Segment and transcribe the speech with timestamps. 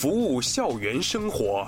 [0.00, 1.66] 服务校园生活，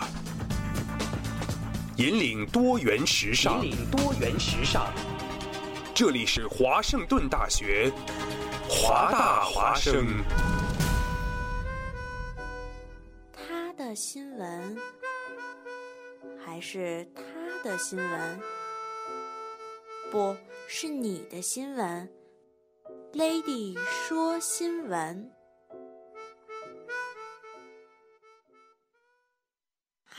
[1.96, 3.66] 引领多元时尚。
[3.66, 4.86] 引领多元时尚。
[5.92, 7.90] 这里是华盛顿大学，
[8.68, 10.06] 华大华生。
[13.32, 14.78] 他的新闻，
[16.46, 18.40] 还是他的新闻？
[20.12, 20.36] 不
[20.68, 22.08] 是你的新闻。
[23.12, 23.76] Lady
[24.06, 25.32] 说新闻。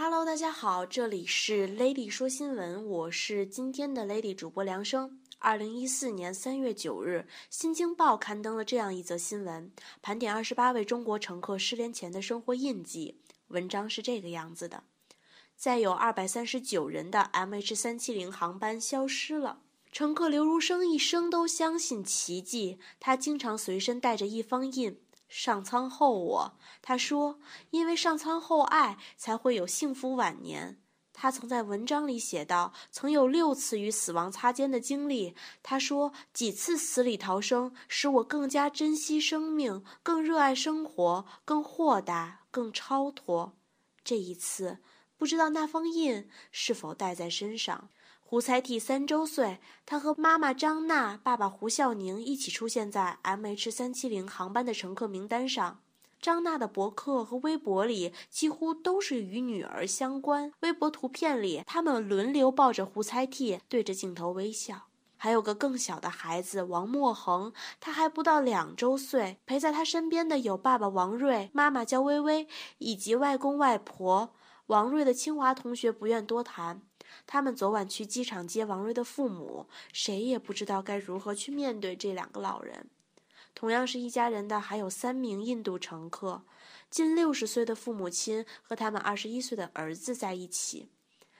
[0.03, 5.19] Hello，大家好，这里是 Lady 说新闻，我是今天的 Lady 主播梁生。
[5.37, 13.19] 二零一四年三月九日，《新京报》刊登了这样一则新闻，盘点二十八位中国乘客失联前的生活印记。
[13.49, 14.85] 文章是这个样子的：
[15.55, 19.61] 再有二百三十九人的 MH 三七零航班消失了。
[19.91, 24.99] 乘客刘如生一生都相信奇迹，他经常随身带着一方印。
[25.31, 30.77] 上苍厚我，他说，因为上苍厚爱，才会有幸福晚年。
[31.13, 35.33] 他曾在文章里写道，曾有六次与死亡擦肩的经历。
[35.63, 43.53] 他说，几次死里逃生，使我更加珍惜生命，更热爱生活，更豁达，更超脱。
[44.03, 44.79] 这一次，
[45.17, 47.89] 不知道那方印是否带在身上。
[48.31, 55.81] 胡才悌三周岁，他和妈妈张娜、爸爸胡孝宁一起出现在 MH 三七零航班的乘客名单上。
[56.21, 60.53] 张娜的博客和微博里几乎都是与女儿相关。
[60.61, 64.83] 微博图片里，他们轮流抱着胡才悌，对着镜头微笑。
[65.17, 67.51] 还有个更小的孩子王墨恒，
[67.81, 69.39] 他还不到两周岁。
[69.45, 74.33] 陪在他身边的有爸爸王瑞、妈妈焦微微以及外公外婆。
[74.67, 76.83] 王瑞的清华同学不愿多谈。
[77.25, 82.89] 他们昨晚去机场接王瑞的父母，谁也不知道该如何去面对这两个老人。
[83.53, 86.43] 同样是一家人的还有三名印度乘客，
[86.89, 90.89] 近六十岁的父母亲和他们二十一岁的儿子在一起。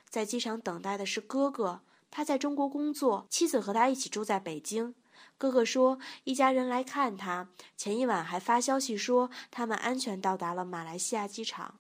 [0.10, 4.94] 在机场等待的是哥哥，他在中国工作，妻子和他一起住在北京。
[5.38, 11.80] 哥哥说，一家人来看他，前一晚还发消息说他们安全到达了马来西亚机场。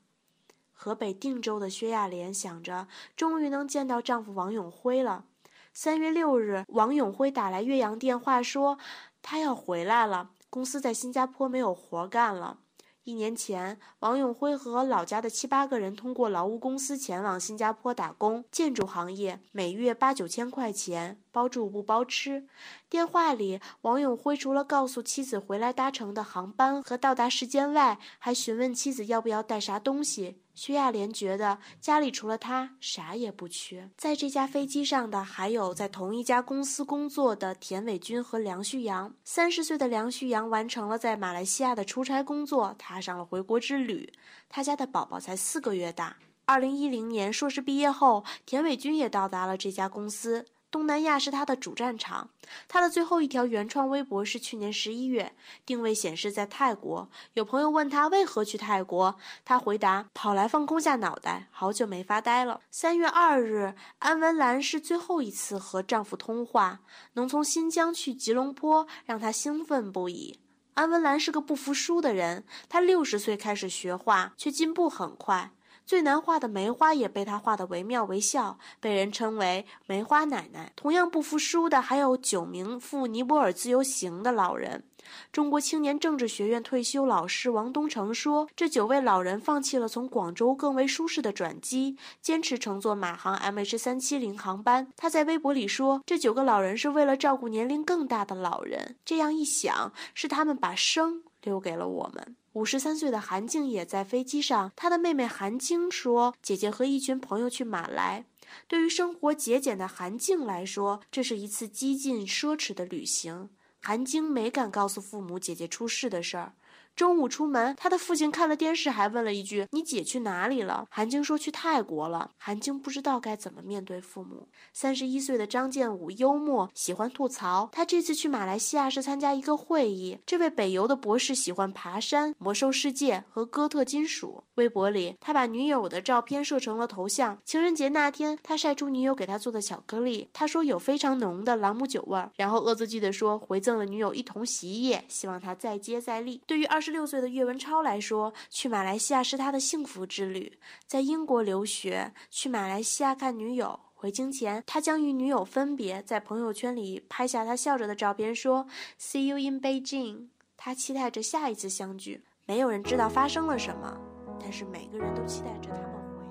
[0.83, 5.25] 河北定州的薛亚莲想着，终于能见到丈夫王永辉了。
[5.71, 8.79] 三月六日，王永辉打来岳阳电话，说
[9.21, 12.57] 他要回来了，公司在新加坡没有活干了。
[13.03, 22.47] 一年前，王永辉和老家的七八个人通过劳务公司前往新加坡打工，建筑行业，每月八九千块钱，包住不包吃。
[22.89, 30.41] 电话里，王永辉除了告诉妻子回来搭乘的航班和到达时间外，还询问妻子要不要带啥东西。
[30.53, 33.89] 薛亚莲觉得家里除了他啥也不缺。
[33.97, 39.13] 在这架飞机上的还有在同一家公司工作的田伟军和梁旭阳。
[39.23, 44.13] 三十岁的梁旭阳完成了在马来西亚的出差工作，踏上了回国之旅。
[44.49, 46.17] 他家的宝宝才四个月大。
[46.45, 50.45] 二零一零年硕士毕业后，田伟军也到达了这家公司。
[50.71, 52.29] 东南亚是他的主战场。
[52.67, 57.09] 他的最后一条原创微博是去年十一月，定位显示在泰国。
[57.33, 66.79] 有朋友问他为何去泰国，他回答：“跑来放空下脑袋，好久没发呆了。”三月二日，安文兰是最后一次和丈夫通话，
[67.13, 70.39] 能从新疆去吉隆坡让她兴奋不已。
[70.75, 75.51] 安文兰是个不服输的人，她六十岁开始学画，却进步很快。
[75.85, 80.71] 最难画的梅花也被他画得惟妙惟肖，被人称为“梅花奶奶”。
[80.77, 84.83] 同样不服输的还有九名赴尼泊尔自由行的老人。
[85.31, 98.95] 中国青年政治学院退休老师王东成说：“这九位老人放弃了从广州更为舒适的转机，坚持乘坐马航 MH 三七零航班。”他在微博里说：“这九个老人是为了照顾年龄更大的老人。
[99.03, 104.71] 这样一想，是他们把生留给了我们。”五十三岁的韩静也在飞机上。
[104.75, 108.25] 她的妹妹韩晶说：“姐姐和一群朋友去马来。
[108.67, 113.49] 对于生活节俭的韩静来说，这是一次激进奢侈的旅行。
[113.81, 116.53] 韩晶没敢告诉父母姐姐出事的事儿。”
[116.95, 124.49] 中午出门，他的父亲看了电视，还问了一句：“你姐去哪里了？”韩晶说：“去泰国了。”韩晶不知道该怎么面对父母。
[124.73, 127.69] 三十一岁的张建武幽默，喜欢吐槽。
[127.71, 130.19] 他这次去马来西亚是参加一个会议。
[130.25, 134.43] 这位北邮的博士喜欢爬山、魔兽世界和哥特金属。
[134.55, 137.39] 微博里，他把女友的照片设成了头像。
[137.45, 146.41] 情人节那天，他晒出女友给他做的巧克力，他说有非常浓的朗姆酒味儿，然后恶作剧地说回赠了女友一桶洗衣液，希望她再接再厉。
[146.45, 146.80] 对于二。
[146.81, 150.57] 二十六岁的岳文超来说，去马来西亚是他的幸福之旅。
[150.87, 153.79] 在英国留学，去马来西亚看女友。
[153.93, 158.65] 回京前，他将与女友分别，在朋友圈里拍下他笑着的照片，说
[158.99, 162.23] ：“See you in Beijing。”他期待着下一次相聚。
[162.47, 163.95] 没有人知道发生了什么。
[164.39, 166.25] 但是每个人都期待着他们回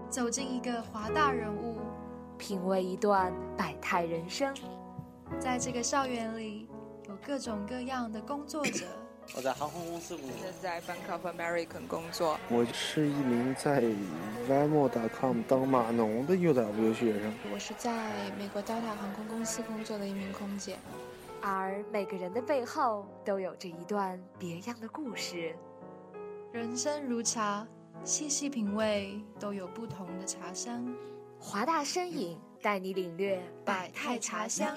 [0.00, 0.08] 来。
[0.08, 1.76] 走进一个华大人物，
[2.38, 4.54] 品味一段百态人生。
[5.38, 6.68] 在这个校园里，
[7.08, 8.86] 有各种各样的工作者。
[9.34, 12.38] 我在航空公司工作，现在在 Bank of America 工作。
[12.48, 13.82] 我是一名在
[14.48, 17.34] Vimo.com 当码农的 UW 学生。
[17.52, 20.76] 我是在美国 Delta 航空公司工作的一名空姐。
[21.42, 25.54] 而每个人的背后都有着一段别样的故事。
[26.52, 27.66] 人生如茶，
[28.04, 30.86] 细细品味，都有不同的茶香。
[31.38, 34.76] 华大身影带你领略百态茶香。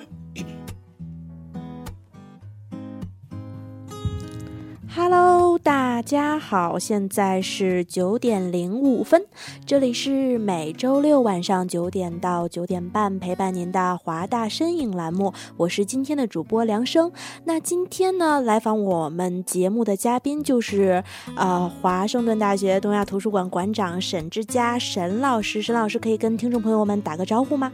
[4.96, 5.39] Hello，
[5.70, 9.24] 大家好，现在是九点零五分，
[9.68, 17.12] 这里是每周六晚上九点到九点半陪伴您的华大身影栏目，我是今天的主播梁生。
[17.44, 21.04] 那今天呢，来访我们节目的嘉宾就是
[21.36, 27.72] 呃华盛顿大学东亚图书馆馆长沈之佳沈老师，沈老师可以跟听众朋友们打个招呼吗？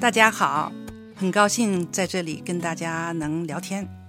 [0.00, 0.70] 大家好，
[1.16, 4.05] 很高兴在这里跟大家能聊天。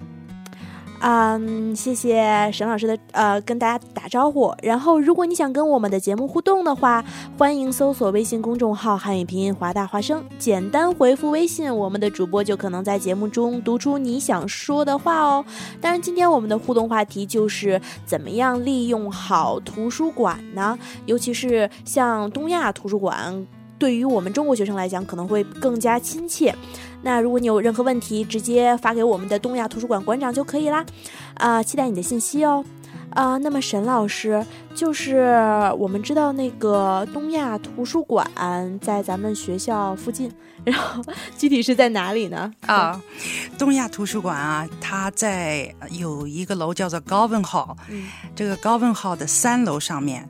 [0.99, 4.53] 嗯，谢谢沈老师的呃，跟大家打招呼。
[4.63, 7.05] 然后，如果你想跟我们的节目互动的话，
[7.37, 15.45] 欢迎搜索微信公众号“汉语拼音华大华声”，简单回复微信，我们的主播就可能在节目中读出你想说的话哦。
[15.79, 20.77] 当然，今天我们的互动话题就是怎么样利用好图书馆呢？
[21.05, 23.45] 尤其是像东亚图书馆。
[23.79, 26.53] 对于我们中国学生来讲，可能会更加亲切。
[27.03, 30.83] 那如果你有任何问题，直接发给我们的东亚图书馆馆长就可以啦。
[31.35, 32.65] 啊、呃，期待你的信息哦。
[33.11, 34.45] 啊、呃，那么沈老师，
[34.75, 35.15] 就是
[35.77, 38.29] 我们知道那个东亚图书馆
[38.81, 40.31] 在咱们学校附近，
[40.63, 41.01] 然后
[41.37, 42.51] 具体是在哪里呢？
[42.65, 43.01] 啊，
[43.57, 50.27] 东亚图书馆啊，它在有一个楼叫做高文号，嗯，这个高文号的三楼上面。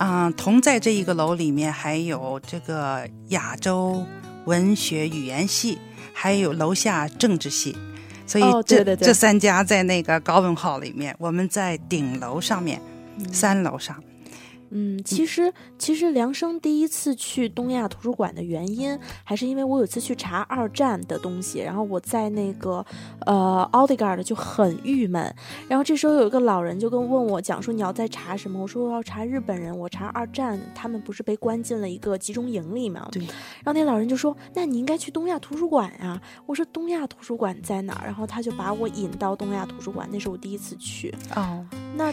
[0.00, 4.06] 嗯，同在这一个楼里面还有这个亚洲
[4.44, 5.76] 文学语言系，
[6.12, 7.76] 还有楼下政治系，
[8.24, 12.80] 所以这、这三家在那个高文号里面，我们在顶楼上面，
[13.18, 13.96] 嗯、三楼上。
[14.70, 22.84] 嗯，其实其实梁生第一次去东亚图书馆的原因，还是因为我有次去查二战的东西，然后我在那个
[23.26, 25.34] 呃奥迪嘎的就很郁闷，
[25.68, 28.60] 然后这时候有一个老人就跟问我讲说你要在查什么？
[28.60, 33.08] 我说我要查日本人，我查二战，他们不是被关进了一个集中营里吗？
[33.12, 33.22] 对。
[33.22, 36.22] 然后那老人就说，那你应该去东亚图书馆呀、啊。
[36.46, 38.06] 我说东亚图书馆在哪儿？
[38.06, 41.14] 然后他就把我引到东亚图书馆，那是我第一次去。
[41.34, 42.12] 哦，那。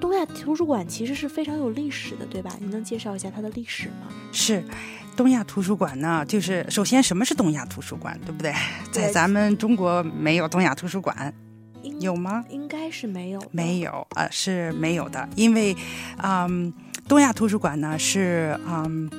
[0.00, 2.52] 东亚图书馆其实是非常有历史的，对吧？
[2.60, 4.08] 你能介绍一下它的历史吗？
[4.30, 4.62] 是，
[5.16, 8.52] 东亚图书馆呢，就是首先什么是东亚图书馆，对不对？
[8.92, 11.32] 在咱们中国没有东亚图书馆，
[11.98, 12.44] 有吗？
[12.50, 15.74] 应该是没有，没有，呃，是没有的，因为，
[16.22, 16.72] 嗯，
[17.08, 19.10] 东亚图书馆呢是，嗯，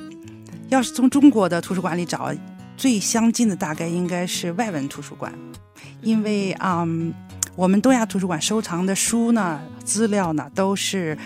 [0.68, 2.32] 要是从中国的图书馆里找
[2.76, 5.32] 最相近的，大概应该是外文图书馆，
[6.02, 7.12] 因为，嗯。
[7.58, 11.18] 我们东亚图书馆收藏的书呢、资料呢，都是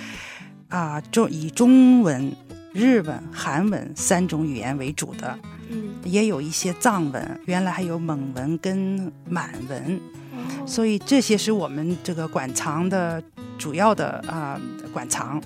[0.70, 2.34] 啊中以中文、
[2.72, 5.38] 日文、韩文三种语言为主的，
[5.68, 10.00] 嗯，也有一些藏文，原来还有蒙文跟满文，
[10.32, 13.22] 哦、所以这些是我们这个馆藏的
[13.58, 15.38] 主要的啊、呃、馆藏。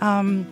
[0.00, 0.44] 嗯，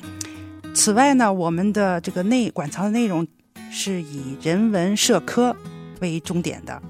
[0.75, 3.29] 此外呢，我们的这个内馆藏的内容
[3.71, 5.55] 是以人文社科
[6.01, 6.83] 为重点的，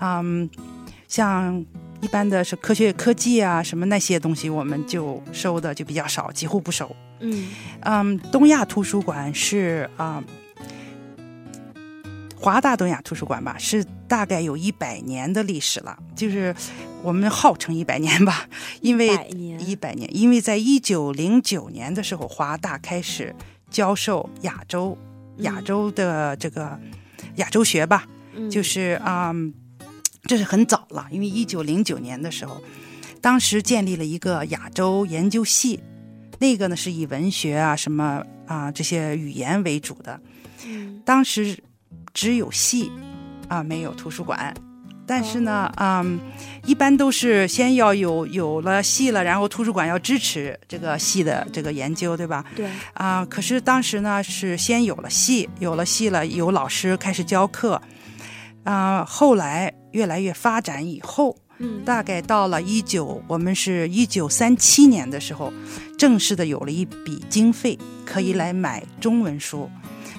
[0.00, 0.50] 嗯，
[1.06, 1.64] 像。
[2.04, 6.94] 一般的是科学科技啊，什么那些东西，我们就收的就比较少，几乎不收。
[7.20, 7.48] 嗯
[7.80, 10.22] 嗯，东亚图书馆是啊、
[11.16, 11.74] 嗯，
[12.36, 16.54] 华大东亚图书馆吧，是大概有一百年的历史了，就是
[17.02, 18.46] 我们号称一百年吧，
[18.82, 19.08] 因为
[19.58, 23.34] 一百年，因为在一九零九年的时候，华大开始
[23.70, 24.98] 教授亚洲
[25.38, 26.78] 亚洲的这个
[27.36, 28.06] 亚洲学吧，
[28.36, 29.30] 嗯、就是啊。
[29.30, 29.54] 嗯
[30.26, 32.62] 这是很早了，因为一九零九年的时候，
[33.20, 35.80] 当时建立了一个亚洲研究系，
[36.38, 40.20] 那个呢是以文学啊、什么啊这些语言为主的。
[40.66, 41.58] 嗯，当时
[42.12, 42.90] 只有系
[43.48, 44.54] 啊，没有图书馆。
[45.06, 46.18] 但是呢，嗯，
[46.64, 52.42] 一般都是先要有有了系了，然后图书馆要支持这个系的这个研究，对吧？
[52.56, 52.66] 对。
[52.94, 57.78] 啊，可是当时呢是先有了系，有了系了，有老师开始教课。
[58.62, 65.52] 啊，后来越来越发展以后，嗯，大概到了一九，我们是一九三七年的时候，
[65.96, 69.70] 正式的有了一笔经费，可以来买中文书，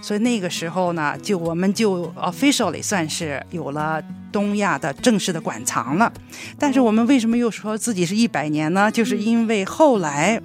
[0.01, 4.01] 所以那个时候呢，就我们就 officially 算是有了
[4.31, 6.11] 东亚的正式的馆藏了。
[6.57, 8.89] 但是我们为什么又说自己是一百年呢？
[8.89, 10.41] 就是因为后来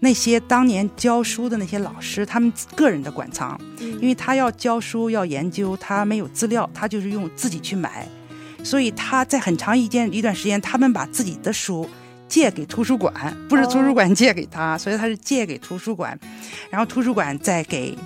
[0.00, 8.06] 那些当年教书的那些老师，他们个人的馆藏，因为他要教书要研究，他没有资料，他就是用自己去买，
[8.68, 11.88] 所以他在很长一间一段时间，他们把自己的书。
[12.28, 16.18] 借给图书馆，不是图书馆借给他，所以他是借给图书馆，
[16.68, 17.96] 然后图书馆再给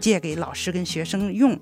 [0.00, 1.54] 借给老师跟学生用，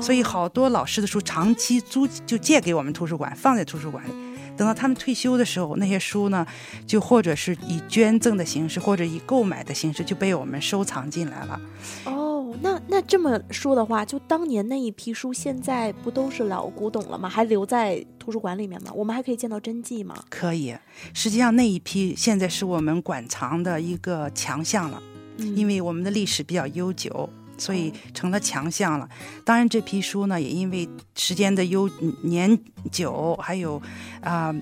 [0.00, 4.12] 所以好多老师的书长期租就借给我们图书馆，放在图书馆里。
[4.56, 6.46] 等到他们退休的时候，那些书呢，
[6.86, 11.60] 就或者是以捐赠的形式，或者以购买的形式，就被我们收藏进来了。
[12.04, 12.27] 哦，
[12.60, 17.28] 那那这么说的话，就当年那一批书，现在不都是老古董了吗？
[17.28, 18.90] 还留在图书馆里面吗？
[18.94, 20.14] 我们还可以见到真迹吗？
[20.28, 20.76] 可以。
[21.12, 25.02] 实际上那一批现在是我们馆藏的一个强项了，
[25.36, 27.28] 因为我们的历史比较悠久。
[27.60, 29.08] 所以成了强项了。
[29.44, 31.90] 当然，这批书呢，也因为时间的悠
[32.22, 32.56] 年
[32.92, 33.82] 久，还有
[34.20, 34.54] 啊，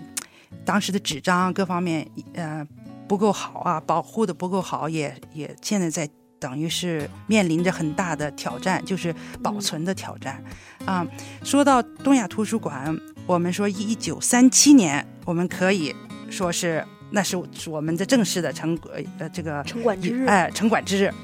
[0.65, 2.67] 当时的纸张各方面呃
[3.07, 6.09] 不够好啊，保护的不够好，也也现在在
[6.47, 9.13] 等于是面临着很大的挑战，就是
[9.43, 10.41] 保存的挑战
[10.85, 11.05] 啊。
[11.43, 15.93] 说到东亚图书馆，我们说一九三七年，我们可以
[16.31, 16.85] 说是。
[17.11, 17.37] 那是
[17.69, 18.77] 我们的正式的城
[19.19, 21.15] 呃这个城管之日哎城管之日，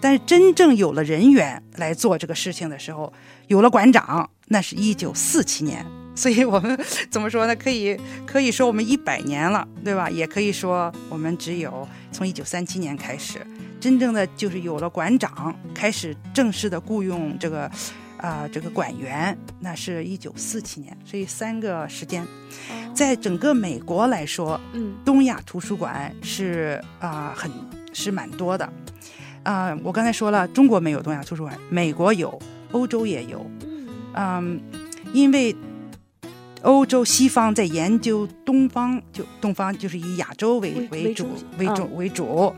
[0.00, 3.12] 但是真正有了人员来做这个事情的时候，
[3.48, 5.84] 有了馆长，那是一九四七年。
[6.14, 6.78] 所以我们
[7.10, 7.56] 怎么说呢？
[7.56, 10.08] 可以可以说我们一百年了，对吧？
[10.08, 13.44] 也可以说我们只有从一九三七年开始，
[13.82, 17.68] 真正的就是有了馆长，开始正式的雇佣这个
[18.16, 20.96] 啊这个馆员，那是一九四七年。
[21.04, 22.24] 所以三个时间。
[22.94, 27.50] 在整个美国来说，嗯，东亚图书馆是啊，很
[27.92, 28.72] 是蛮多的，
[29.42, 33.44] 啊，我刚才说了，中国没有东亚图书馆，美国有，欧洲也有，
[34.14, 34.60] 嗯，
[35.12, 35.56] 因为
[36.62, 41.26] 欧洲西方在研究东方，就东方就是以亚洲为为主
[41.58, 42.54] 为主为主，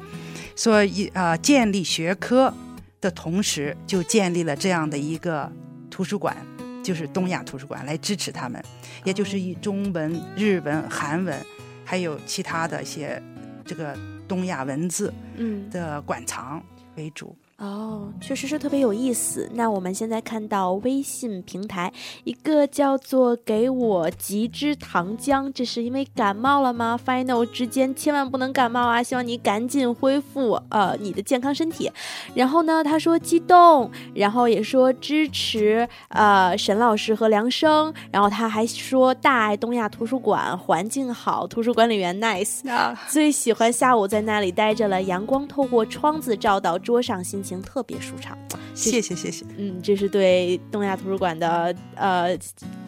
[0.56, 2.52] 所以啊，建立学科
[3.00, 5.50] 的同时，就建立了这样的一个
[5.90, 6.36] 图书馆。
[6.82, 8.62] 就是东亚图书馆来支持他们，
[9.04, 11.34] 也就是以中文、日文、韩文，
[11.82, 13.22] 还有其他的一些
[13.64, 16.62] 这个东亚文字嗯的馆藏
[16.96, 17.34] 为主。
[17.56, 19.48] 哦，确实是特别有意思。
[19.54, 21.92] 那我们现在看到微信平台
[22.24, 29.00] 一个叫做“给我几支糖浆”，这是因为感冒了吗？Final 之间千万不能感冒啊！
[29.00, 31.88] 希望你赶紧恢复呃你的健康身体。
[32.34, 42.62] 然后呢，他说激动，然后也说支持呃沈老师和梁生，然后他还说大爱东亚图书馆，环境好，图书管理员 nice，
[43.08, 47.62] 最喜欢下午在那里待着了，阳光透过窗子照到桌上，心情。
[47.62, 48.36] 特别舒畅，
[48.74, 49.44] 谢谢谢谢。
[49.56, 52.36] 嗯，这是对东亚图书馆的呃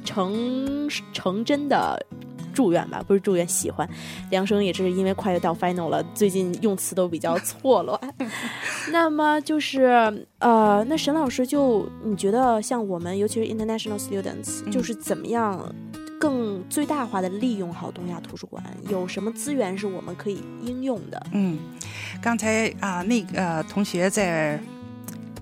[0.04, 2.04] 成成真的
[2.52, 3.88] 祝愿吧，不是祝愿，喜欢。
[4.30, 7.98] 梁生也是因为快要到 final 了，最近用词都比较错乱。
[8.90, 15.74] 那么就是呃，那沈老师就你觉得像我们，尤其是 international students，就是怎么样
[16.18, 18.62] 更最大化的利用好东亚图书馆？
[18.88, 21.26] 有什么资源是我们可以应用的？
[21.32, 21.58] 嗯。
[22.22, 24.58] 刚才啊，那个同学在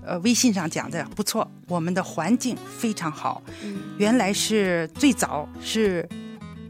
[0.05, 3.41] 呃微信上讲的不错，我们的环境非常好。
[3.63, 6.07] 嗯原来是最早是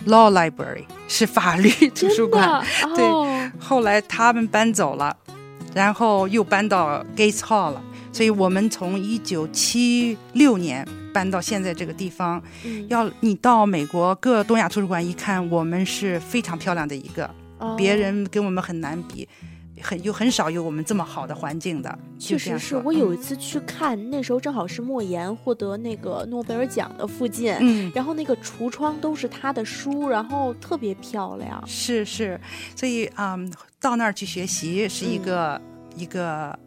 [0.06, 2.64] law library，是法律图书馆，
[2.96, 3.52] 对。
[3.60, 5.16] 后来他们搬走了，
[5.74, 7.84] 然后又搬到 Gates Hall 了。
[8.14, 12.44] 所以我们从一九七六年搬到现在这个地方。
[12.90, 17.34] 要你到美国各东亚图书馆一看，我们是非常漂亮的一个，
[17.78, 19.28] 别人跟我们很难比。
[19.82, 31.62] 很有很少有我们这么好的环境的，确实是我有一次去看，那时候正好是莫言获得那个诺贝尔奖的附近，嗯，然后那个橱窗都是他的书，然后特别漂亮。
[31.68, 32.40] 是是，
[32.74, 33.38] 所以啊，
[33.82, 35.62] 到那儿去学习是一个
[35.98, 36.58] 一个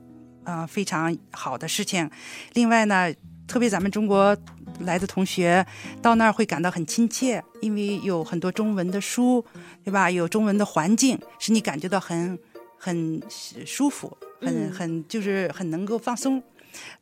[0.44, 2.10] 啊非常好的事情。
[2.52, 3.10] 另外呢，
[3.48, 4.36] 特别咱们中国
[4.80, 5.66] 来的同学
[6.00, 9.44] 到那儿会感到很亲切，因为有很多中文的书，
[9.82, 10.08] 对吧？
[10.08, 12.38] 有中文的环境，使你感觉到很。
[12.80, 13.20] 很
[13.66, 16.40] 舒服，很很就是很能够放松，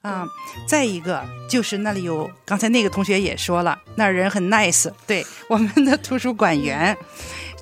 [0.00, 0.24] 啊，
[0.66, 6.96] 再一个就是那里有刚才那个同学也说了，那儿人很 nice，对我们的图书馆员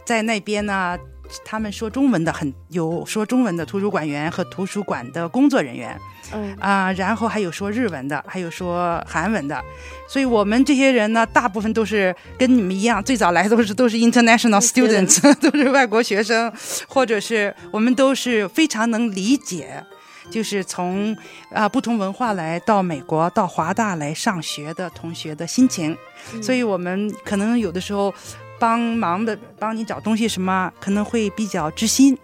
[0.06, 0.96] 在那边呢，
[1.44, 6.00] 他们说中文的很有说中文的图书馆员和图书馆的工作人员。
[6.32, 6.56] 嗯。
[6.60, 9.62] 啊，然后还有说日文的，还有说韩文的，
[10.08, 16.52] 所以我们这些人呢，大部分都是跟你们一样，最早来都是都是 international students，都是外国学生，
[16.88, 19.82] 或者是我们都是非常能理解
[20.30, 21.14] 就是从
[21.52, 25.96] 啊不同文化来到美国到华大来上学的同学的心情，
[26.32, 26.42] 嗯。
[26.42, 28.12] 所以我们可能有的时候
[28.58, 32.16] 帮忙的帮你找东西什么，可能会比较知心。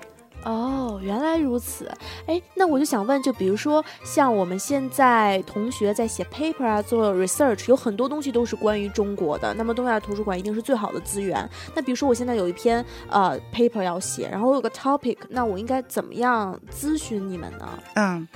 [0.44, 1.90] 哦，原来如此。
[2.26, 9.52] 哎，那我就想问，就比如说像我们现在同学在写 paper 啊，做 research，有很多东西都是关于中国的。
[9.54, 11.48] 那么东亚图书馆一定是最好的资源。
[11.74, 17.68] 那比如说我现在有一篇呃 paper 要写，然后我有个 topic，那我应该怎么样咨询你们呢？
[17.94, 18.26] 嗯，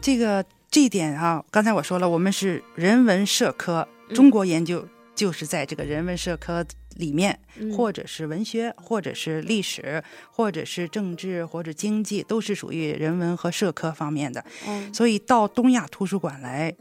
[0.00, 6.64] 这个这一点啊，刚才我说了，我们是人文社科，中国研究就是在这个人文社科
[6.96, 7.72] 里面，嗯。
[7.76, 14.44] 或者是文学，或者是历史，或者是政治，或者经济，都是属于人文和社科方面的。
[14.66, 16.74] 嗯所以到东亚图书馆来，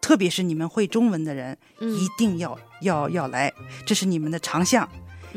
[0.00, 1.94] 特别是你们会中文的人，嗯。
[1.94, 3.52] 一定要要要来，
[3.84, 4.88] 这是你们的长项。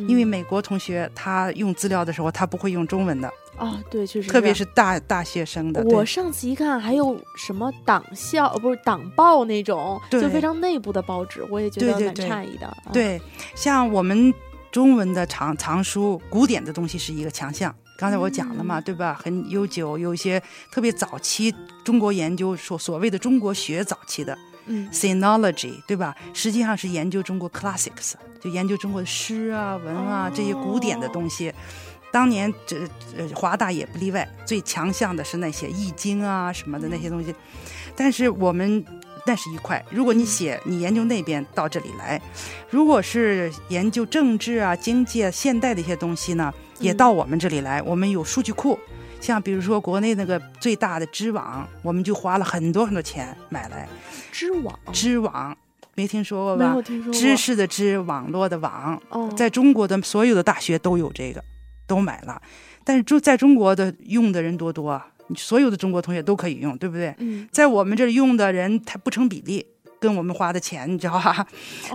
[0.08, 3.30] 因为美国同学他用资料的时候，他不会用中文的，
[3.60, 5.84] 啊，对，确实，特别是大大学生的。
[5.84, 12.66] 我上次一看，还有什么党校，呃不是党报那种，就非常内部的报纸，我也觉得蛮诧异的。
[12.68, 13.22] 啊，对，
[13.56, 14.34] 像我们
[14.72, 17.76] 中文的藏藏书，古典的东西是一个强项。
[17.98, 19.20] 刚才我讲了嘛，对吧？
[19.22, 24.38] 很悠久，有一些特别早期中国研究所所谓的中国学早期的
[24.68, 26.16] 嗯 sinology，对吧？
[26.34, 31.54] 实际上是研究中国 classics，就研究中国的诗啊、文啊、这些古典的东西。
[32.12, 32.78] 当年这
[33.18, 37.34] 呃华大也不例外，最强项的是那些易经啊什么的那些东西。
[37.96, 38.84] 但是我们
[39.26, 42.20] 那是一块，如果你写你研究那边到这里来，
[42.70, 47.82] 如果是研究政治啊、经济啊、现代的一些东西呢，也到我们这里来。
[47.82, 48.80] 我们有数据库，
[49.20, 53.88] 像比如说国内那个最大的知网，我们就花了很多很多钱买来。
[54.32, 55.56] 知网知网
[55.96, 56.82] 没听说过吧没有？
[56.82, 61.44] 听说过知识的知，网络的网，哦，在中国的所有的大学都有这个，
[61.90, 62.42] 都买了。
[62.86, 65.02] 但是中在中国的用的人多多
[65.36, 67.14] 所有的中国同学都可以用，对不对？
[67.18, 69.64] 嗯，在我们这里用的人，他不成比例，
[70.00, 71.46] 跟我们花的钱，你知道吧？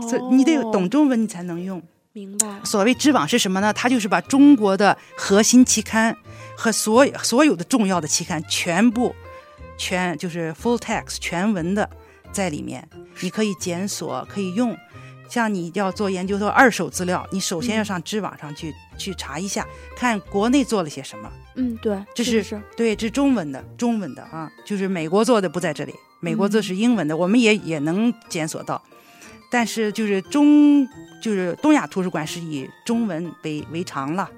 [0.08, 1.82] 所以你得懂哦中文，你才能用。
[2.12, 2.46] 明白。
[2.62, 3.72] 所谓知网是什么呢？
[3.72, 6.16] 它就是把中国的核心期刊
[6.56, 9.12] 和所有所有的重要的期刊全部
[9.76, 11.90] 全就是 full text 全文的
[12.30, 12.88] 在里面，
[13.20, 14.76] 你可以检索，可以用。
[15.34, 19.66] 像你要做研究的二手资料，你首先要上知网上去、去查一下，
[19.96, 21.28] 看国内做了些什么。
[21.56, 28.80] 嗯，对，这是是对，这是中文的，中文的啊，就是美国做的不在这里，美国做是英文的，我们也也能检索到，
[29.50, 30.86] 但是就是中
[31.20, 34.30] 就是东亚图书馆是以中文为为常了，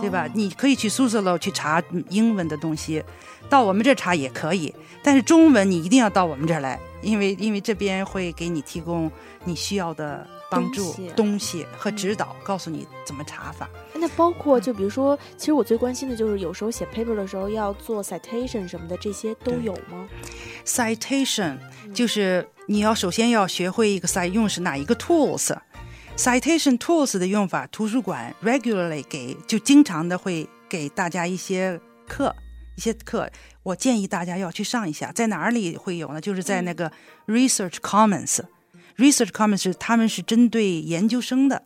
[0.00, 0.26] 对吧？
[0.26, 3.00] 哦你可以去苏斯楼去查嗯英文的东西，
[3.48, 9.08] 到我们这儿查也可以，但是中文你一定要到我们这儿来，因为因为这边会给你提供
[9.44, 13.70] 你需要的帮助东西和指导，告诉你怎么查法。
[13.94, 20.08] 那包括就比如说，其实我最关心的就是有时候写 paper 的时候要做 citation 什么的，这些都有吗
[20.64, 21.58] ？citation
[21.94, 25.56] 就是你要首先要学会一个用是哪一个 tools。
[26.16, 32.34] citation tools 的用法，图书馆 regularly 给就经常的会给大家一些课，
[32.76, 33.30] 一些课，
[33.62, 35.12] 我建议大家要去上一下。
[35.12, 36.20] 在哪里会有呢？
[36.20, 36.90] 就是在那个
[37.26, 38.40] Research Commons。
[39.00, 41.62] Research Commons 是他们是针对研究生的，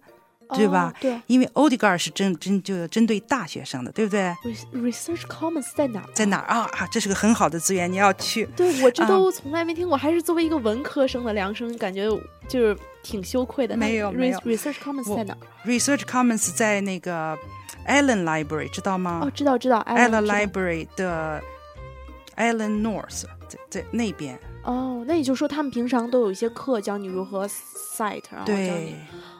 [0.54, 6.08] 对吧哦对因为 Odegaard 是针针就针对大学生的，对不对？，Res-，Research Commons 在哪儿？
[6.14, 6.86] 在哪儿啊啊？
[6.90, 8.46] 这是个很好的资源，你要去。
[8.56, 12.08] 对我这啊都从来没听过，还是作为一个文科生的梁生，感觉
[12.48, 13.74] 就是挺羞愧的。
[13.74, 17.36] 那没有没有 Research Commons 在哪儿？Research Commons 在那个
[17.88, 19.22] Allen Library 知道吗？
[19.24, 21.42] 哦，知道知道 Allen Library 的
[22.36, 24.38] Allen North 在在那边。
[24.64, 28.96] 哦，那也就是说他们平常都有一些课教你如何 cite，然后教对你。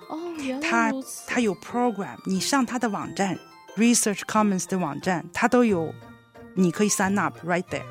[0.09, 1.25] 哦，原来他如此。
[1.27, 3.39] 他有 program，你上他的网站
[3.77, 5.93] Research Commons 的网站，他都有，
[6.55, 7.83] 你可以 sign up right there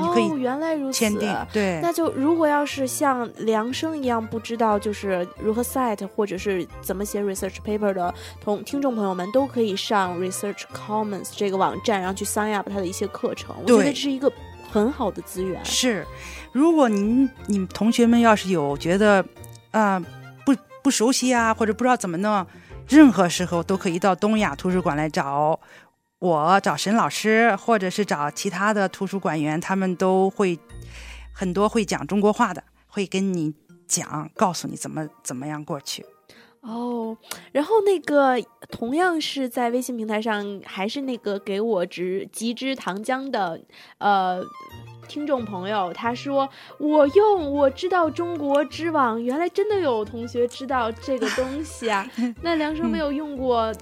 [0.00, 0.98] 你可以哦，原来如此。
[0.98, 1.34] 签订。
[1.52, 13.54] 对，那就如果要是像梁生一样不知道就是如何 cite 或者是怎么写 research paper 的同听众朋友们，都可以上 Research Commons 这个网站，然后去 sign up 他的一些课程。
[13.60, 14.32] 我觉得这是一个
[14.72, 15.62] 很好的资源。
[15.62, 16.06] 是，
[16.50, 19.22] 如果您你们同学们要是有觉得
[19.70, 20.00] 啊、
[20.46, 22.46] 不不熟悉啊，或者不知道怎么弄，
[22.88, 25.60] 任何时候都可以到东亚图书馆来找
[26.18, 30.58] 我，找沈老师，或者是找其他的图书馆员，他们都会
[31.34, 33.54] 很多会讲中国话的，会跟你
[33.86, 36.04] 讲，告诉你怎么怎么样过去。
[36.62, 37.16] 哦，
[37.50, 43.60] 然后那个同样是在微信平台上，还是那个给我植集之糖浆的
[43.98, 44.40] 呃
[45.08, 46.48] 听众朋友，他说
[46.78, 52.08] 我用我知道中国知网，原来真的有同学知道这个东西啊。
[52.42, 53.74] 那梁生没有用过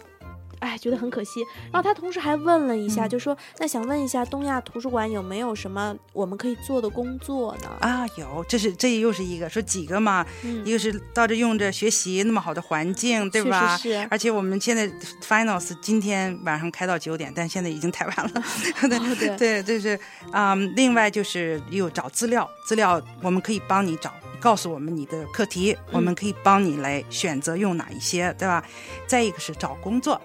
[0.61, 1.41] 哎，觉得很可惜。
[1.73, 7.69] 然后他同时还问了一下，嗯就说那想问一下东亚图书馆有没有什么我们可以做的工作呢？
[7.81, 13.77] 啊，有，这是这又是一个说几个嘛，嗯一个是到这用着学习那么好的环境，对确吧？
[13.77, 14.89] 是是而且我们现在
[15.27, 18.43] finals 今天晚上开到九点，但现在已经太晚了。
[18.89, 19.99] 对、哦对对，这是
[20.31, 28.63] 啊、另外就是又找资料，资料我们可以帮你找，告诉我们你的课题，我们可以帮你来选择用哪一些，对吧？
[29.07, 30.21] 再一个是找工作，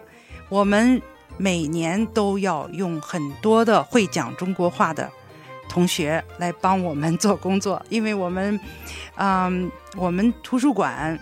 [0.49, 1.01] 我们
[1.37, 5.11] 每年都要用很多的会讲中国话的
[5.67, 8.59] 同学来帮我们做工作，因为我们，
[9.17, 11.19] 嗯，我们图书馆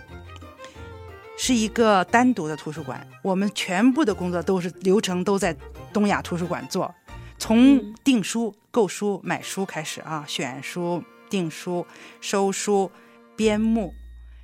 [1.36, 5.56] 是一个单独的图书馆，我们全部的工作都是流程都在
[5.92, 6.94] 东亚图书馆做，
[7.38, 11.84] 从订书、购书、买书开始啊，选书、订书、
[12.20, 12.90] 收书、
[13.34, 13.94] 编目，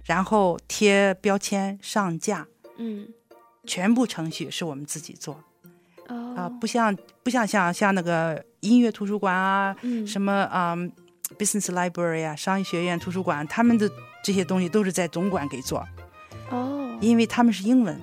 [0.05, 3.07] 然后贴标签、上架，嗯。
[3.67, 5.39] 全部程序是我们自己做
[6.09, 10.75] 哦啊、不像不像像像那个音乐图书馆啊，嗯什么啊、
[11.39, 13.89] business library 啊，商业学院图书馆，他们的
[14.25, 15.87] 这些东西都是在总馆给做，
[16.51, 18.01] 哦因为他们是英文，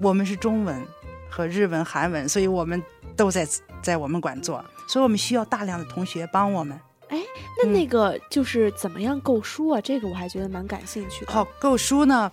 [0.00, 0.86] 我们是中文
[1.30, 2.82] 和日文、韩文，所以我们
[3.16, 3.48] 都在
[3.82, 6.78] 在我们馆做，所以我们需要大量的同学帮我们。
[7.08, 7.18] 哎
[7.62, 9.80] 那那个就是怎么样购书啊？
[9.80, 11.32] 这个我还觉得蛮感兴趣的。
[11.32, 12.30] 好，购书呢，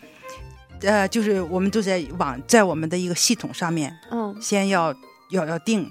[0.81, 4.93] 呃，就是我们都在网在我们的一个系统上面，嗯先要
[5.31, 5.89] 要要订，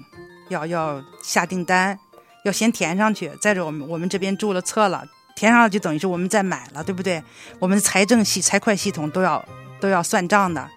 [0.49, 1.97] 要要下订单，
[2.43, 3.29] 要先填上去。
[3.41, 5.03] 再者，我们我们这边注了册了，
[5.35, 7.21] 填上了就等于是我们在买了，对不对？
[7.59, 9.43] 我们的财政系财会系统都要
[9.79, 10.69] 都要算账的，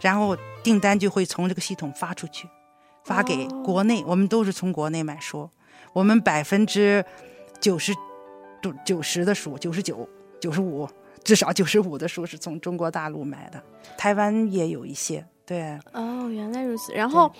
[0.00, 2.48] 然后订单就会从这个系统发出去，
[3.04, 4.04] 发给哦国内。
[4.06, 5.48] 我们都是从国内买书，
[5.92, 7.04] 我们百分之
[7.60, 7.94] 九十
[8.60, 10.08] 九九十的书，九十九
[10.40, 10.88] 九十五。
[11.22, 13.62] 至少九十五的书是从中国大陆买的，
[13.96, 16.92] 台湾也有一些，对，哦，原来如此。
[16.92, 17.30] 然后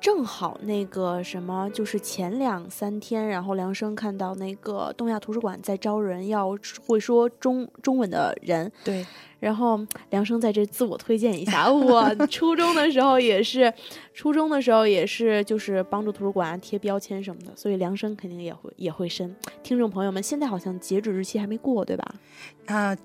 [0.00, 8.70] 正好那个什么，就是前两三天，然后梁生看到那个东亚图书馆在招人，要会说中中文的人。
[8.84, 9.04] 对，
[9.40, 13.72] 然后梁生在这自我推荐一下， 我初中的时候也是，
[14.14, 19.34] 初中的时候也是，就是帮助图书馆贴标签什么的，所以梁生肯定也会也会申。
[19.64, 22.14] 听众朋友们，现在好像截止日期还没过，对吧？
[22.66, 22.96] 啊、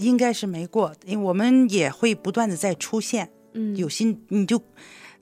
[0.00, 4.60] 应该是没过，因为我们也会不断的在出现，嗯，有心你就，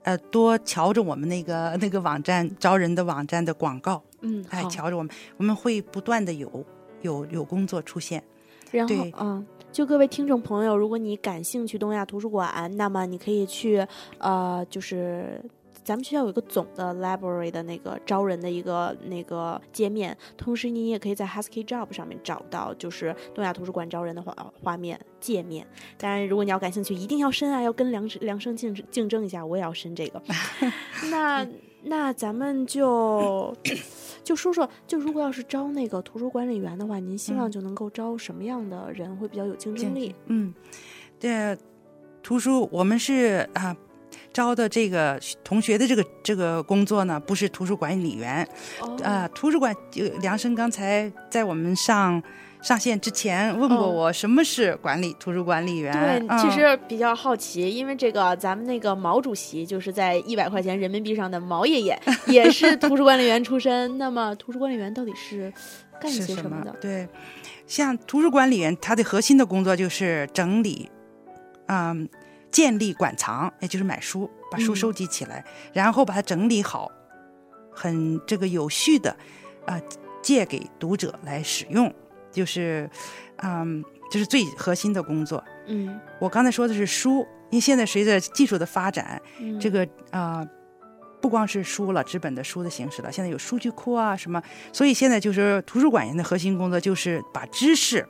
[0.03, 6.65] 呃，多瞧着我们那个 那个网站招人的网站的广告，嗯，哎，瞧着我们，我们会不断的有
[7.01, 8.23] 有有工作出现，
[8.71, 13.85] 然后对，嗯，就各位听众朋友，如果你感兴趣东亚图书馆，那么你可以去，
[14.17, 15.41] 呃，就是
[15.89, 25.65] 咱们学校有一个总的 library 的那个招人的一个那个界面，同时你也可以在 Husky Job 上面找到就是东亚图书馆招人的画画面界面。
[25.97, 30.21] 当然，如果你要感兴趣，一定要申啊，要跟梁梁生竞竞争一下，我也要申这个。
[31.09, 31.47] 那
[31.81, 33.51] 那咱们就
[34.23, 40.13] 就说说，就如果要是招那个图书管理员的话，您希望嗯就能够招什么样的人会比较有竞争力？
[40.27, 40.53] 嗯，
[41.19, 41.57] 这
[42.21, 43.75] 图书我们是啊。
[44.33, 48.47] 招的这个同学的这个这个工作呢，不是图书管理员，
[48.81, 52.21] 哦啊，图书馆就梁生刚才在我们上
[52.61, 55.93] 上线之前问过哦我什么是管理图书管理员。
[55.93, 63.97] 对，嗯其实比较好奇，因为这个咱们那个毛主席就是在一百块钱人民币上的毛爷爷， 也是图书管理员出身。
[63.97, 65.51] 那么图书管理员到底是
[66.01, 66.75] 干些什么的？
[66.81, 67.07] 对，
[67.65, 70.89] 像图书管理员，他的核心的工作就是整理，
[71.67, 72.07] 嗯，
[72.51, 74.75] 建立馆藏，也就是买书，把书嗯。
[74.75, 76.91] 收集起来，然后把它整理好，
[77.71, 79.15] 很这个有序的
[79.65, 79.79] 啊、
[80.21, 81.93] 借给读者来使用，
[82.31, 82.89] 就是
[83.37, 85.43] 嗯，这是最核心的工作。
[85.67, 87.19] 嗯，我刚才说的是书，
[87.51, 89.59] 因为现在随着技术的发展，嗯。
[89.59, 90.49] 这个啊、呃
[91.21, 98.07] 不光是书了，纸本的书的形式了，现在有数据库啊什么，所以现在就是图书馆员的核心工作就是把知识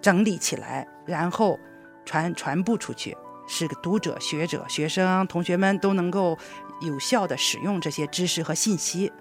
[0.00, 1.56] 整理起来，然后
[2.04, 3.16] 传传播出去，
[3.54, 6.38] 使读者、学者、学生、同学们都能够
[6.80, 9.12] 有效的使用这些知识和信息，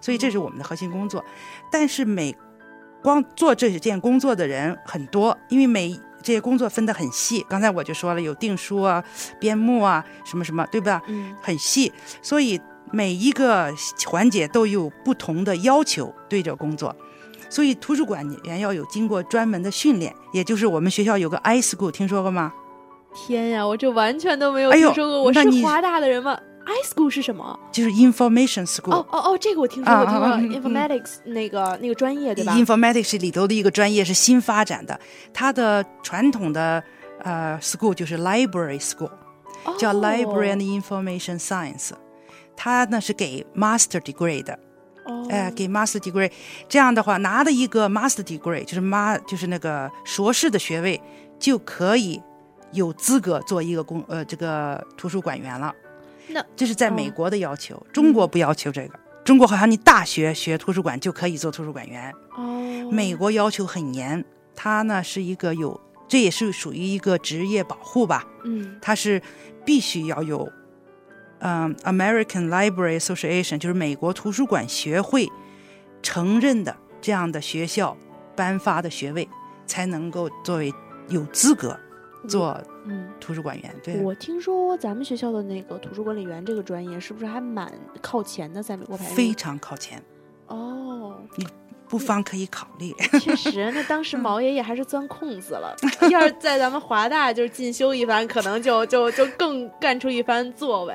[0.00, 1.24] 所以这是我们的核心工作。
[1.72, 2.32] 但是每
[3.02, 7.44] 光做这件工作的人很多，因为每这些工作分得很细。
[7.48, 9.02] 刚才我就说了，有订书啊、
[9.40, 11.02] 编目啊，什么什么，对吧？
[11.08, 12.60] 嗯很细，所以
[12.92, 13.74] 每一个
[14.06, 16.94] 环节都有不同的要求对着工作。
[17.48, 22.52] 所以图书馆员要有经过专门的训练，也就是我们学校有个 i school，听说过吗？
[23.14, 25.22] 天呀，我这完全都没有听说过。
[25.22, 27.58] 我是华大的人吗？i school 是什么？
[27.72, 28.92] 就是 information school。
[28.92, 34.98] 哦哦哦，这个我听说过，啊听说过啊嗯嗯 informatics 那个那个专业对吧？Informatics 里头的一个专业是新发展的，
[35.32, 36.82] 它的传统的
[37.22, 39.10] 呃 school 就是 library school，
[39.78, 41.90] 叫哦 Library and Information Science，
[42.56, 44.58] 它呢是给 Master degree 的。
[45.06, 46.30] 哦，哎，给 master degree，
[46.68, 51.00] 这样的话拿的一个 master degree，就是 ma 就是那个硕士的学位，
[51.38, 52.22] 就可以
[52.72, 55.74] 有资格做一个公呃这个图书馆员了。
[56.28, 56.92] 那这是在哦。
[56.92, 58.98] 美国的要求，中国不要求这个。
[59.24, 64.24] 中国好像你大学学图书馆就可以做图书馆员，哦，美国要求很严，
[64.56, 65.78] 它呢是一个有，
[66.08, 68.78] 这也是属于一个职业保护吧，嗯。
[68.80, 69.20] 它是
[69.64, 70.50] 必须要有，
[71.40, 75.28] 嗯、American Library Association，就是美国图书馆学会
[76.02, 77.96] 承认的这样的学校
[78.34, 79.28] 颁发的学位，
[79.66, 80.72] 才能够作为
[81.08, 81.78] 有资格
[82.28, 83.08] 做嗯。
[83.20, 83.74] 图书馆员。
[83.82, 89.14] 对，我听说咱们学校的那个图书管理员这个专业是不是还蛮靠前的，在美国排名？
[89.14, 90.02] 非常靠前，
[90.48, 91.16] 哦，
[91.90, 92.94] 不妨可以考虑。
[93.20, 95.74] 确实，那当时毛爷爷还是钻空子了。
[96.08, 100.94] 要是在咱们华大就是进修一番，可能就就就更干出一番作为。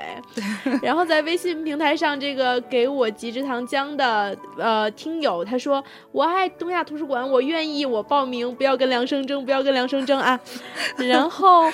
[0.81, 10.39] 然后在微信平台上，这个给我极致糖浆的呃听友他说：“我爱东亚图书馆，我愿意，我报名，不要跟梁生争，不要跟梁生争啊。”
[10.97, 11.69] 然后。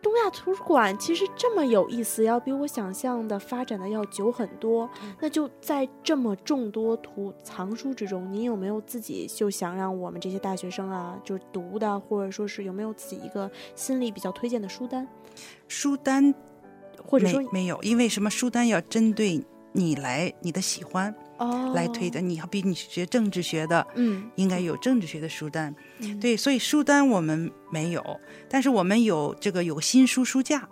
[0.00, 4.88] 东亚图书馆其实这么有意思，要比我想象的发展的要久很多。
[5.20, 15.06] 那就在这么众多图藏书之中，您有没有自己就想让我们这些大学生啊，就是读的，或者说是有没有自己一个心里比较推荐的书单，
[15.66, 16.32] 书单
[17.04, 18.30] 或者说没没有，因为什么？
[18.30, 22.20] 书单要针对你来你的喜欢哦来推的。
[22.20, 25.74] 你要比你学政治学的，嗯，应该有政治学的书单。
[26.00, 30.68] 嗯对，所以书单我们没有，但是我们有这个有新书书架，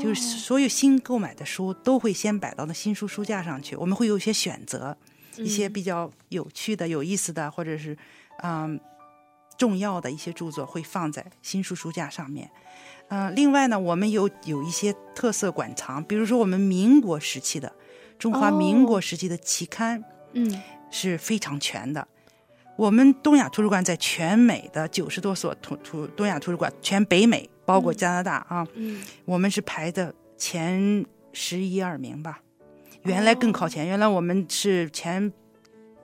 [0.00, 4.96] 就是哦所有新购买的书都会先摆到那新书书架上去，我们会有一些选择，
[5.36, 7.96] 一些嗯比较有趣的、有意思的，或者是
[8.42, 8.80] 嗯
[9.56, 12.50] 重要的一些著作会放在新书书架上面。
[13.08, 17.72] 呃，另外呢，我们有有一些特色馆藏，比如说我们民国时期的
[18.18, 19.00] 中华民国哦。
[19.00, 20.02] 时期的期刊，
[20.32, 20.62] 嗯。
[20.90, 22.06] 是非常全的。
[22.76, 27.96] 我们东亚图书馆在全美的九十多所图图东亚图书馆，全北美包括嗯。
[27.96, 29.02] 加拿大啊，嗯。
[29.24, 32.40] 我们是排的前十一二名吧。
[33.02, 35.32] 原来更靠前，原来我们是前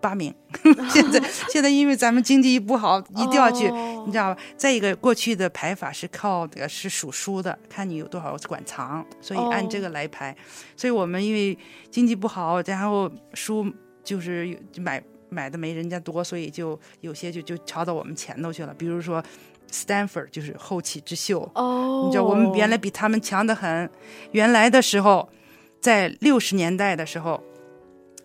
[0.02, 0.34] 八名，
[0.90, 4.40] 现在 现在因为咱们经济不好，一定要去，哦你知道吧？
[4.56, 10.36] 再一个，过去的排法是靠这个是数书的，看你有多少馆藏，所以按这个来排。
[10.76, 11.56] 所以我们因为
[11.88, 18.74] 经济不好，然后书就是买买的没人家多，所以就有些就就抄到我们前头去了。
[18.76, 19.22] 比如说
[19.70, 23.88] Stanford 就是后起之秀，哦，你知道我们原来比他们强得很。
[24.32, 25.28] 原来的时候，
[25.80, 27.40] 在六十年代的时候，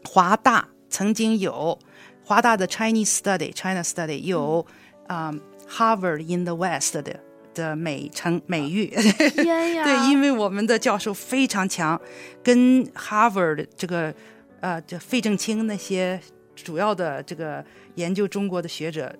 [0.03, 1.77] 华大曾经有
[2.23, 4.65] 华大的 Chinese Study China Study 有
[5.07, 5.33] 啊、
[5.69, 7.19] Harvard in the West 的
[7.53, 8.87] 的美称美誉。
[8.93, 11.99] 对，因为我们的教授非常强，
[12.43, 14.13] 跟 Harvard 这个
[14.59, 16.19] 呃这费正清那些
[16.55, 17.63] 主要的这个
[17.95, 19.15] 研究中国的学者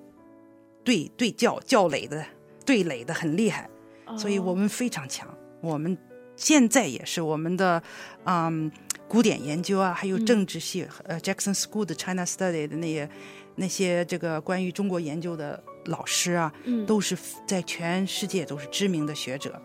[0.84, 2.26] 对对教教垒的
[2.66, 3.70] 对垒的很厉害。
[4.18, 5.28] 所以我们非常强。
[5.60, 5.98] 我们
[6.38, 7.82] 现在也是我们的，
[8.26, 8.72] 嗯，
[9.08, 13.10] 古典研究啊，还有政治系，呃，Jackson School 的 China Study 的那些
[13.56, 16.86] 那些这个关于中国研究的老师啊，嗯。
[16.86, 17.18] 都是
[17.48, 19.60] 在全世界都是知名的学者。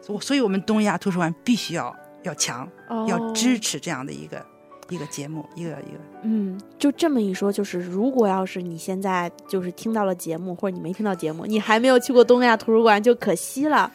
[0.00, 2.68] 所所以，我们东亚图书馆必须要要强，
[3.06, 4.44] 要哦支持这样的一个
[4.92, 5.98] 一个节目，一个一个。
[6.24, 13.90] 嗯，就这么一说，就是如果要是你现在就是听到了节目，或者你没听到节目，你还没有去过东亚图书馆，就可惜了。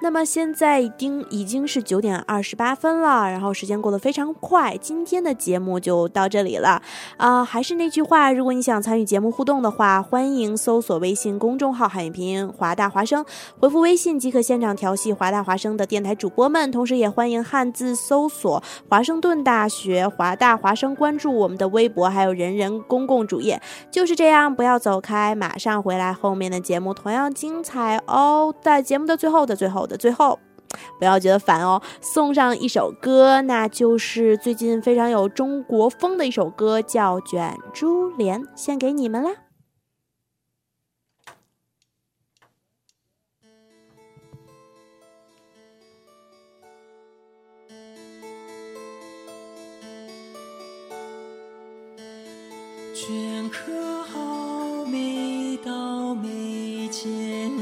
[0.00, 6.80] 那么现在已经已经是九点二十八分了，然后时间过得非常快，今天的节目就到这里了。
[7.16, 13.24] 啊、还是那句话，如果你想参与节目互动的话，欢迎搜索微信公众号汉语拼音华大华声，
[13.58, 23.60] 回复微信即可现场调戏华大华声的电台主播们，同时也欢迎汉字搜索华盛顿大学华大华生，关注我们的微博还有人人公共主页。
[23.90, 28.54] 就是这样，不要走开，马上回来，后面的节目同样精彩哦。
[28.62, 30.38] 在节目的最后的最后的最后。
[30.98, 39.47] 不要觉得烦哦，送上一首歌，那就是最近非常有中国风的一首歌，叫《卷珠帘》，献给你们啦。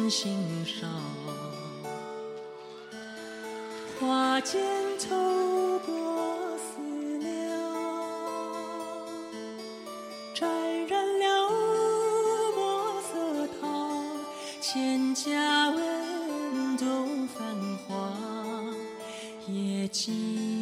[0.08, 0.88] 心上，
[4.00, 4.60] 花间
[4.98, 7.28] 透过思量，
[10.34, 10.48] 沾
[10.86, 11.50] 染了
[12.56, 13.66] 墨色烫，
[14.60, 17.44] 千家文动繁
[17.86, 17.94] 华。
[19.88, 20.55] 静